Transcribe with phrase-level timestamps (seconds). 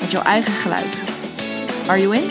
[0.00, 1.02] met jouw eigen geluid.
[1.86, 2.30] Are you in?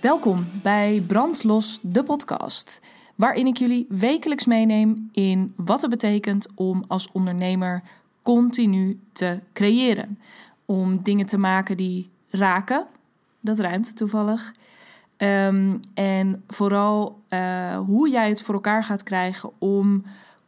[0.00, 2.80] Welkom bij Brandlos, de podcast,
[3.14, 7.82] waarin ik jullie wekelijks meeneem in wat het betekent om als ondernemer
[8.22, 10.18] continu te creëren.
[10.64, 12.86] Om dingen te maken die raken,
[13.40, 14.52] dat ruimt toevallig.
[15.16, 20.04] Um, en vooral uh, hoe jij het voor elkaar gaat krijgen om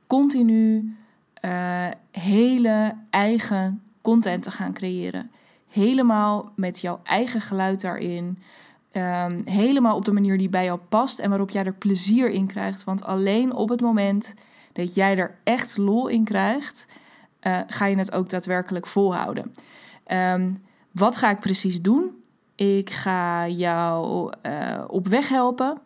[0.07, 0.97] continu
[1.45, 5.31] uh, hele eigen content te gaan creëren.
[5.69, 8.39] Helemaal met jouw eigen geluid daarin.
[8.93, 12.47] Um, helemaal op de manier die bij jou past en waarop jij er plezier in
[12.47, 12.85] krijgt.
[12.85, 14.35] Want alleen op het moment
[14.73, 16.87] dat jij er echt lol in krijgt,
[17.43, 19.53] uh, ga je het ook daadwerkelijk volhouden.
[20.13, 22.23] Um, wat ga ik precies doen?
[22.55, 25.79] Ik ga jou uh, op weg helpen,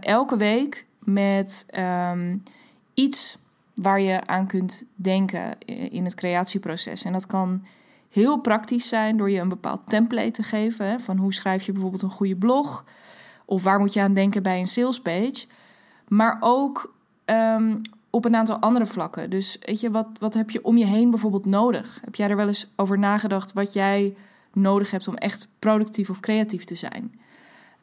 [0.00, 1.66] elke week, met
[2.10, 2.42] um,
[2.94, 3.38] iets
[3.74, 5.58] waar je aan kunt denken
[5.90, 7.04] in het creatieproces.
[7.04, 7.64] En dat kan
[8.10, 10.86] heel praktisch zijn door je een bepaald template te geven.
[10.86, 12.84] Hè, van hoe schrijf je bijvoorbeeld een goede blog?
[13.44, 15.46] Of waar moet je aan denken bij een salespage?
[16.08, 16.94] Maar ook
[17.24, 19.30] um, op een aantal andere vlakken.
[19.30, 21.98] Dus weet je, wat, wat heb je om je heen bijvoorbeeld nodig?
[22.04, 24.16] Heb jij er wel eens over nagedacht wat jij
[24.52, 27.14] nodig hebt om echt productief of creatief te zijn?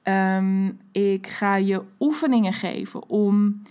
[0.03, 3.61] Um, ik ga je oefeningen geven om,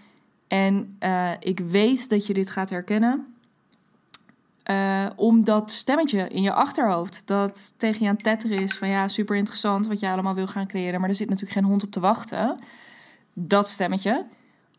[0.50, 3.34] en uh, ik weet dat je dit gaat herkennen,
[4.70, 8.88] uh, om dat stemmetje in je achterhoofd dat tegen je aan het tetteren is van
[8.88, 11.82] ja, super interessant wat jij allemaal wil gaan creëren, maar er zit natuurlijk geen hond
[11.82, 12.58] op te wachten.
[13.32, 14.26] Dat stemmetje,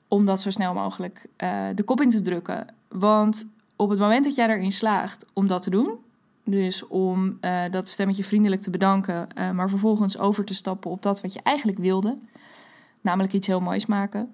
[0.07, 2.67] om dat zo snel mogelijk uh, de kop in te drukken.
[2.89, 5.99] Want op het moment dat jij erin slaagt om dat te doen,
[6.43, 7.39] dus om
[7.71, 11.77] dat stemmetje vriendelijk te bedanken, maar vervolgens over te stappen op dat wat je eigenlijk
[11.77, 12.17] wilde,
[13.01, 14.33] namelijk iets heel moois maken,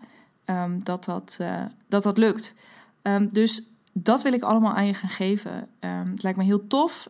[0.49, 2.55] um, dat, dat, uh, dat dat lukt.
[3.01, 3.63] Um, dus
[3.93, 5.67] dat wil ik allemaal aan je gaan geven.
[5.79, 7.09] Um, het lijkt me heel tof.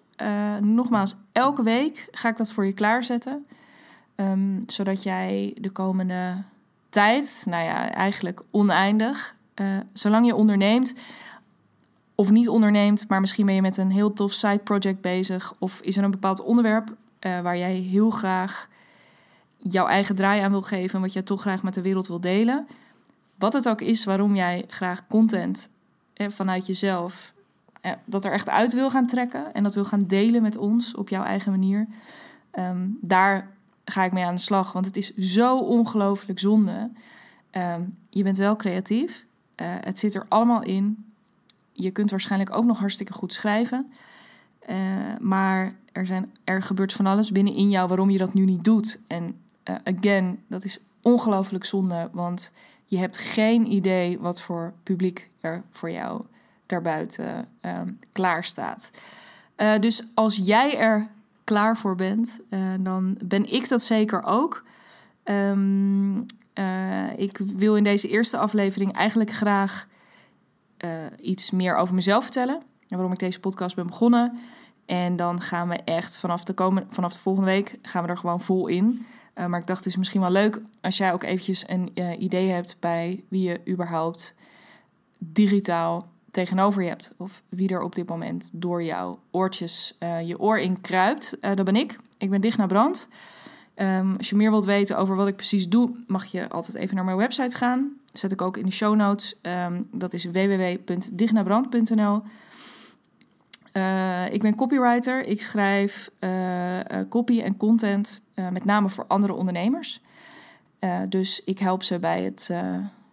[0.62, 3.46] nogmaals, elke week ga ik dat voor je klaarzetten,
[4.66, 6.44] zodat jij de komende
[6.90, 9.36] tijd, nou ja, eigenlijk oneindig,
[9.94, 10.94] zolang je onderneemt,
[12.16, 15.54] of niet onderneemt, maar misschien ben je met een heel tof side project bezig.
[15.60, 18.68] Of is er een bepaald onderwerp waar jij heel graag
[19.58, 21.02] jouw eigen draai aan wil geven.
[21.02, 22.68] Wat jij toch graag met de wereld wil delen.
[23.38, 25.70] Wat het ook is waarom jij graag content
[26.14, 27.34] eh, vanuit jezelf.
[27.82, 29.54] Eh, dat er echt uit wil gaan trekken.
[29.54, 31.88] En dat wil gaan delen met ons op jouw eigen manier.
[32.60, 33.52] Um, daar
[33.86, 34.72] ga ik mee aan de slag.
[34.72, 36.92] Want het is zo ongelooflijk zonde.
[37.52, 39.26] Um, je bent wel creatief.
[39.62, 41.06] Uh, het zit er allemaal in
[41.78, 43.92] je kunt waarschijnlijk ook nog hartstikke goed schrijven.
[44.70, 44.76] Uh,
[45.20, 49.00] maar er, zijn, gebeurt van alles binnenin jou waarom je dat nu niet doet.
[49.08, 49.36] En
[49.70, 52.52] uh, again, dat is ongelooflijk zonde, want
[52.90, 56.22] je hebt geen idee wat voor publiek er voor jou
[56.66, 58.90] daarbuiten um, klaar staat.
[59.58, 61.08] Uh, dus als jij er
[61.44, 62.40] klaar voor bent,
[62.80, 64.64] dan ben ik dat zeker ook.
[65.24, 66.26] Um,
[67.16, 69.88] ik wil in deze eerste aflevering eigenlijk graag
[71.22, 72.56] iets meer over mezelf vertellen.
[72.56, 74.38] En waarom ik deze podcast ben begonnen.
[74.86, 78.18] En dan gaan we echt vanaf de, komende, vanaf de volgende week gaan we er
[78.18, 79.06] gewoon vol in.
[79.38, 82.22] Uh, maar ik dacht, het is misschien wel leuk als jij ook eventjes een uh,
[82.22, 84.34] idee hebt bij wie je überhaupt
[85.18, 87.14] digitaal tegenover je hebt.
[87.18, 91.38] Of wie er op dit moment door jouw oortjes je oor in kruipt.
[91.42, 92.00] dat ben ik.
[92.18, 93.08] Ik ben Digna Brand.
[93.76, 96.96] Um, als je meer wilt weten over wat ik precies doe, mag je altijd even
[96.96, 99.36] naar mijn website gaan zet ik ook in de show notes.
[99.42, 102.22] Um, dat is www.dignabrand.nl.
[104.28, 105.26] Uh, ik ben copywriter.
[105.26, 106.30] Ik schrijf uh,
[107.10, 108.22] copy en content,
[108.52, 110.02] met name voor andere ondernemers.
[111.10, 112.52] dus ik help ze bij het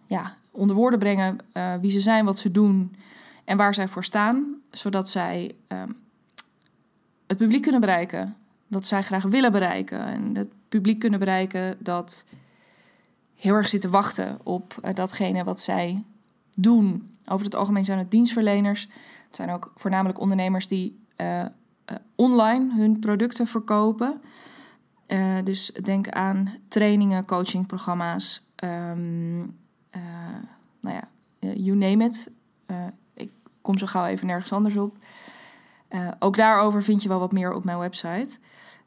[0.07, 1.37] ja, onder woorden brengen
[1.81, 2.95] wie ze zijn, wat ze doen
[3.45, 5.97] en waar zij voor staan, zodat zij um,
[7.27, 8.35] het publiek kunnen bereiken
[8.67, 12.25] dat zij graag willen bereiken en het publiek kunnen bereiken dat
[13.35, 16.03] heel erg zitten wachten op datgene wat zij
[16.55, 17.15] doen.
[17.25, 18.87] Over het algemeen zijn het dienstverleners.
[19.25, 21.45] Het zijn ook voornamelijk ondernemers die uh, uh,
[22.15, 24.21] online hun producten verkopen.
[25.43, 28.47] dus denk aan trainingen, coachingprogramma's.
[28.63, 29.57] Um,
[30.81, 31.07] nou ja,
[31.39, 32.31] you name it.
[33.13, 33.31] ik
[33.61, 34.97] kom zo gauw even nergens anders op.
[35.89, 38.37] Uh, ook daarover vind je wel wat meer op mijn website.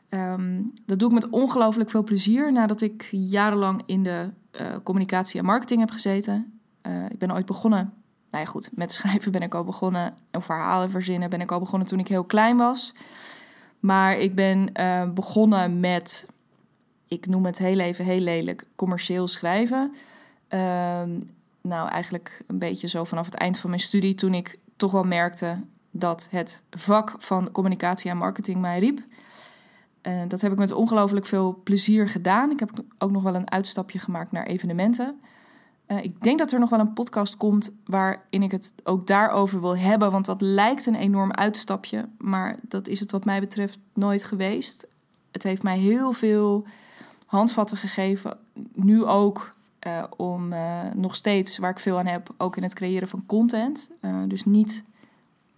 [0.09, 4.31] Ehm, dat doe ik met ongelooflijk veel plezier nadat ik jarenlang in de
[4.61, 6.61] uh, communicatie en marketing heb gezeten.
[6.87, 7.93] Uh, ik ben ooit begonnen,
[8.31, 10.15] nou ja goed, met schrijven ben ik al begonnen.
[10.31, 12.93] En verhalen verzinnen ben ik al begonnen toen ik heel klein was.
[13.81, 16.27] Maar ik ben uh, begonnen met,
[17.07, 19.93] ik noem het heel even heel lelijk, commercieel schrijven.
[20.49, 21.21] Ehm,
[21.63, 25.03] nou, eigenlijk een beetje zo vanaf het eind van mijn studie, toen ik toch wel
[25.03, 25.59] merkte
[25.91, 29.01] dat het vak van communicatie en marketing mij riep.
[30.29, 32.51] Dat heb ik met ongelooflijk veel plezier gedaan.
[32.51, 35.21] Ik heb ook nog wel een uitstapje gemaakt naar evenementen.
[35.89, 39.61] Uh, ik denk dat er nog wel een podcast komt waarin ik het ook daarover
[39.61, 40.11] wil hebben.
[40.11, 42.09] Want dat lijkt een enorm uitstapje.
[42.19, 44.87] Maar dat is het wat mij betreft nooit geweest.
[45.31, 46.67] Het heeft mij heel veel
[47.27, 48.37] handvatten gegeven.
[48.75, 49.57] Nu ook
[49.87, 50.55] uh, om
[50.95, 53.91] nog steeds, waar ik veel aan heb, ook in het creëren van content.
[54.27, 54.85] dus niet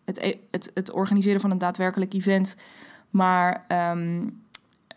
[0.05, 2.57] het, e-, het, het organiseren van een daadwerkelijk event
[3.11, 3.65] maar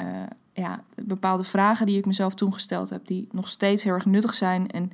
[0.01, 4.05] uh, ja, bepaalde vragen die ik mezelf toen gesteld heb, die nog steeds heel erg
[4.05, 4.69] nuttig zijn.
[4.69, 4.91] En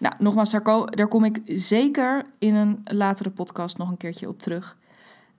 [0.00, 4.38] nou, nogmaals, daar, daar kom ik zeker in een latere podcast nog een keertje op
[4.38, 4.76] terug.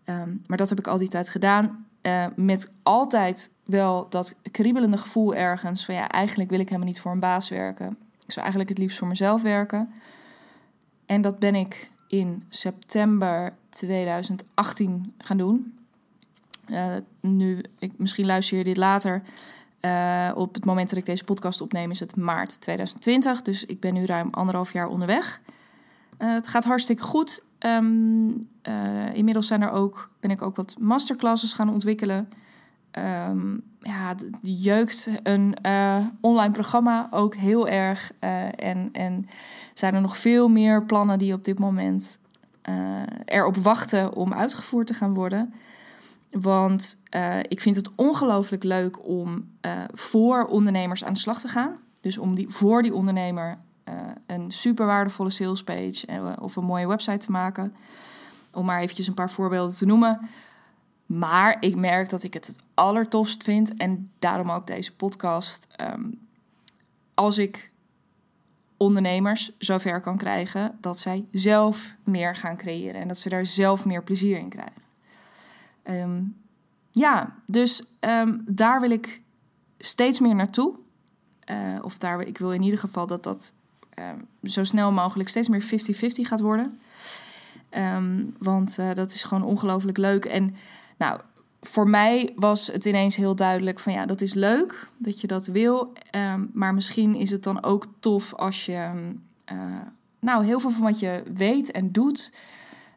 [0.06, 1.86] Um, maar dat heb ik al die tijd gedaan.
[2.02, 7.00] Uh, met altijd wel dat kriebelende gevoel ergens van ja, eigenlijk wil ik helemaal niet
[7.00, 7.98] voor een baas werken.
[8.26, 9.94] Ik zou eigenlijk het liefst voor mezelf werken.
[11.06, 15.78] En dat ben ik in september 2018 gaan doen.
[16.68, 19.22] Uh, nu, ik, misschien luister je dit later.
[19.82, 23.42] Uh, op het moment dat ik deze podcast opneem is het maart 2020.
[23.42, 25.42] Dus ik ben nu ruim anderhalf jaar onderweg.
[26.20, 27.44] Uh, het gaat hartstikke goed.
[27.60, 28.48] Um,
[29.14, 32.30] inmiddels zijn er ook, ben ik ook wat masterclasses gaan ontwikkelen.
[33.30, 35.56] Um, ja, jeukt een
[36.22, 38.12] online programma ook heel erg.
[38.56, 39.28] en, en
[39.74, 42.20] zijn er nog veel meer plannen die op dit moment
[43.26, 45.54] erop wachten om uitgevoerd te gaan worden.
[46.32, 51.48] Want uh, ik vind het ongelooflijk leuk om uh, voor ondernemers aan de slag te
[51.48, 51.78] gaan.
[52.02, 53.58] Dus om die, voor die ondernemer
[53.90, 53.94] uh,
[54.26, 56.06] een super waardevolle salespage
[56.40, 57.76] of een mooie website te maken.
[58.54, 60.30] Om maar eventjes een paar voorbeelden te noemen.
[61.06, 63.74] Maar ik merk dat ik het het allertofst vind.
[63.74, 65.68] En daarom ook deze podcast.
[65.94, 66.20] Um,
[67.14, 67.72] als ik
[68.78, 73.02] ondernemers zover kan krijgen dat zij zelf meer gaan creëren.
[73.02, 74.81] En dat ze daar zelf meer plezier in krijgen.
[75.84, 76.36] Um,
[76.92, 79.22] ja, dus um, daar wil ik
[79.78, 80.76] steeds meer naartoe.
[81.52, 83.54] Uh, of daar, ik wil in ieder geval dat dat
[84.00, 85.68] um, zo snel mogelijk steeds meer 50-50
[86.22, 86.80] gaat worden.
[88.38, 90.26] Want uh, dat is gewoon ongelooflijk leuk.
[90.26, 90.56] En
[90.98, 91.20] nou,
[91.62, 95.48] voor mij was het ineens heel duidelijk van ja, dat is leuk dat je dat
[95.48, 95.94] wil.
[96.54, 99.14] maar misschien is het dan ook tof als je
[99.52, 99.82] uh,
[100.22, 102.32] nou, heel veel van wat je weet en doet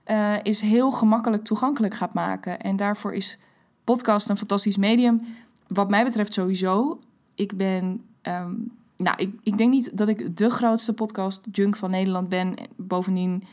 [0.07, 2.61] uh, is heel gemakkelijk toegankelijk gaat maken.
[2.61, 3.39] En daarvoor is
[3.85, 5.21] podcast een fantastisch medium.
[5.67, 7.01] Wat mij betreft sowieso.
[7.35, 8.05] Ik ben.
[8.23, 12.57] Um, nou, ik, ik denk niet dat ik de grootste podcast junk van Nederland ben.
[12.77, 13.45] Bovendien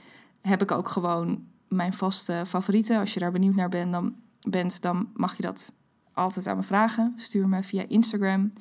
[0.41, 2.99] heb ik ook gewoon mijn vaste favorieten.
[2.99, 5.73] Als je daar benieuwd naar bent, dan, bent, dan mag je dat
[6.13, 7.13] altijd aan me vragen.
[7.15, 8.53] Stuur me via Instagram,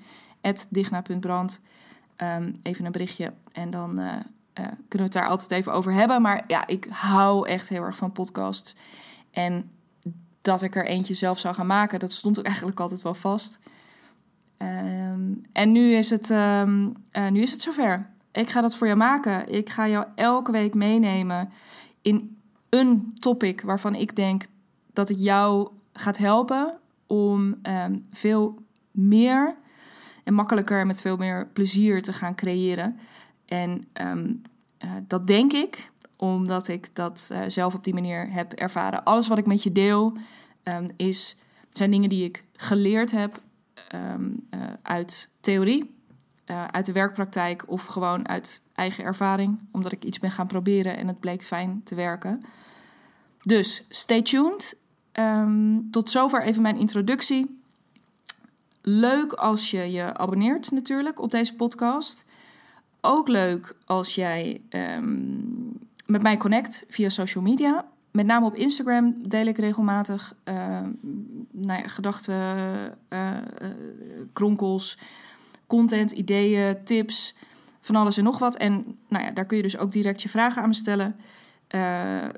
[0.69, 1.61] digna.brand.
[2.23, 4.13] Um, even een berichtje en dan uh,
[4.59, 6.23] uh, kunnen we het daar altijd even over hebben.
[6.23, 8.77] Maar ja, ik hou echt heel erg van podcasts.
[9.31, 9.71] En
[10.43, 13.59] dat ik er eentje zelf zou gaan maken, dat stond ook eigenlijk altijd wel vast.
[14.59, 18.09] Um, en nu is, het, um, uh, nu is het zover.
[18.33, 19.49] Ik ga dat voor jou maken.
[19.49, 21.51] Ik ga jou elke week meenemen
[22.03, 22.37] in
[22.69, 24.45] een topic waarvan ik denk
[24.93, 28.59] dat het jou gaat helpen om um, veel
[28.91, 29.55] meer
[30.25, 32.99] en makkelijker en met veel meer plezier te gaan creëren.
[33.51, 34.43] En um,
[34.85, 39.05] uh, dat denk ik omdat ik dat uh, zelf op die manier heb ervaren.
[39.05, 40.17] Alles wat ik met je deel
[40.65, 41.37] um, is,
[41.71, 43.43] zijn dingen die ik geleerd heb
[43.95, 45.99] um, uh, uit theorie,
[46.71, 51.07] uit de werkpraktijk of gewoon uit eigen ervaring, omdat ik iets ben gaan proberen en
[51.07, 52.45] het bleek fijn te werken.
[53.41, 54.77] Dus stay tuned.
[55.91, 57.61] tot zover even mijn introductie.
[58.83, 62.25] Leuk als je je abonneert natuurlijk op deze podcast.
[63.01, 67.85] Ook leuk als jij um, met mij connect via social media.
[68.11, 70.81] Met name op Instagram deel ik regelmatig uh,
[71.51, 72.37] nou gedachten,
[73.09, 73.37] uh,
[74.33, 74.99] kronkels,
[75.67, 77.35] content, ideeën, tips,
[77.81, 78.57] van alles en nog wat.
[78.57, 81.17] En nou ja, daar kun je dus ook direct je vragen aan me stellen.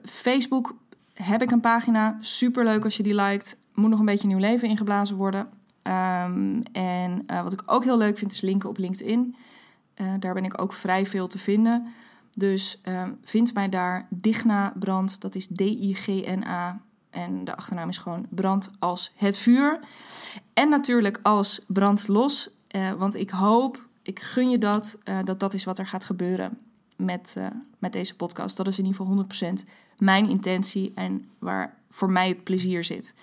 [0.05, 0.75] Facebook
[1.15, 2.17] heb ik een pagina.
[2.21, 3.57] Super leuk als je die liked.
[3.75, 5.49] Moet nog een beetje nieuw leven ingeblazen worden.
[5.83, 9.37] Um, en wat ik ook heel leuk vind is linken op LinkedIn.
[9.97, 11.87] Uh, daar ben ik ook vrij veel te vinden.
[12.35, 16.81] Dus um, vind mij daar Digna Brand, dat is D-I-G-N-A.
[17.11, 19.81] En de achternaam is gewoon Brand als het vuur.
[20.55, 25.41] En natuurlijk als Brand los, uh, want ik hoop, ik gun je dat, uh, dat
[25.41, 26.59] dat is wat er gaat gebeuren
[26.97, 27.47] met, uh,
[27.79, 28.57] met deze podcast.
[28.57, 29.65] Dat is in ieder geval 100%
[29.97, 33.15] mijn intentie en waar voor mij het plezier zit.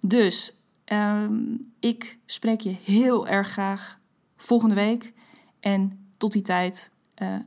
[0.00, 0.54] Dus
[0.92, 3.98] um, ik spreek je heel erg graag
[4.36, 5.12] volgende week.
[5.60, 6.90] En tot die tijd,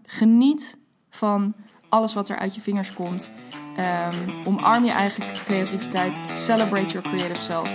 [0.05, 0.77] geniet
[1.09, 1.53] van
[1.89, 3.31] alles wat er uit je vingers komt.
[3.77, 6.21] Um, omarm je eigen creativiteit.
[6.33, 7.69] Celebrate your creative self.